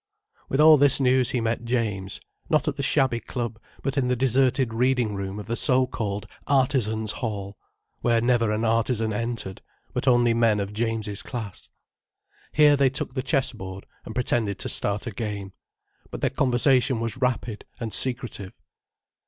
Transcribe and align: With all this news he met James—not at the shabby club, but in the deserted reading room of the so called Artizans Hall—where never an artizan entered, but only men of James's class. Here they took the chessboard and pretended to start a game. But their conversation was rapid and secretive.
With 0.49 0.59
all 0.59 0.77
this 0.77 0.99
news 0.99 1.29
he 1.29 1.39
met 1.41 1.63
James—not 1.63 2.67
at 2.67 2.75
the 2.75 2.81
shabby 2.81 3.19
club, 3.19 3.59
but 3.83 3.99
in 3.99 4.07
the 4.07 4.15
deserted 4.15 4.73
reading 4.73 5.13
room 5.13 5.37
of 5.37 5.45
the 5.45 5.55
so 5.55 5.85
called 5.85 6.25
Artizans 6.47 7.11
Hall—where 7.11 8.19
never 8.19 8.51
an 8.51 8.65
artizan 8.65 9.13
entered, 9.13 9.61
but 9.93 10.07
only 10.07 10.33
men 10.33 10.59
of 10.59 10.73
James's 10.73 11.21
class. 11.21 11.69
Here 12.51 12.75
they 12.75 12.89
took 12.89 13.13
the 13.13 13.21
chessboard 13.21 13.85
and 14.03 14.15
pretended 14.15 14.57
to 14.57 14.69
start 14.69 15.05
a 15.05 15.11
game. 15.11 15.53
But 16.09 16.21
their 16.21 16.31
conversation 16.31 16.99
was 16.99 17.17
rapid 17.17 17.65
and 17.79 17.93
secretive. 17.93 18.59